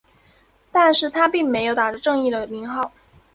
[0.71, 2.91] 但是他并没有打着正义的名号。